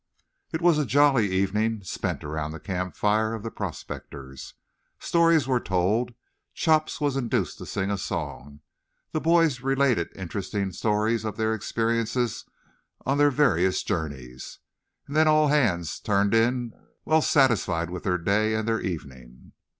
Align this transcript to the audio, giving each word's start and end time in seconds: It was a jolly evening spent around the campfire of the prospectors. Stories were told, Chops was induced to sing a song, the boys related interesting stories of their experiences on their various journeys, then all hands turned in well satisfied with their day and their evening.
It 0.51 0.61
was 0.63 0.79
a 0.79 0.85
jolly 0.87 1.31
evening 1.31 1.83
spent 1.83 2.23
around 2.23 2.53
the 2.53 2.59
campfire 2.59 3.35
of 3.35 3.43
the 3.43 3.51
prospectors. 3.51 4.55
Stories 4.97 5.47
were 5.47 5.59
told, 5.59 6.15
Chops 6.55 6.99
was 6.99 7.15
induced 7.15 7.59
to 7.59 7.67
sing 7.67 7.91
a 7.91 7.99
song, 7.99 8.61
the 9.11 9.21
boys 9.21 9.61
related 9.61 10.09
interesting 10.15 10.71
stories 10.71 11.23
of 11.23 11.37
their 11.37 11.53
experiences 11.53 12.45
on 13.05 13.19
their 13.19 13.29
various 13.29 13.83
journeys, 13.83 14.57
then 15.07 15.27
all 15.27 15.49
hands 15.49 15.99
turned 15.99 16.33
in 16.33 16.73
well 17.05 17.21
satisfied 17.21 17.91
with 17.91 18.01
their 18.01 18.17
day 18.17 18.55
and 18.55 18.67
their 18.67 18.81
evening. 18.81 19.51